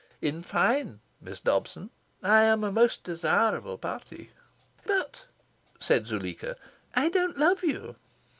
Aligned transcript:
In 0.19 0.41
fine, 0.41 0.99
Miss 1.21 1.39
Dobson, 1.41 1.91
I 2.23 2.41
am 2.41 2.63
a 2.63 2.71
most 2.71 3.03
desirable 3.03 3.77
parti." 3.77 4.31
"But," 4.83 5.25
said 5.79 6.07
Zuleika, 6.07 6.55
"I 6.95 7.09
don't 7.09 7.37
love 7.37 7.63
you." 7.63 7.97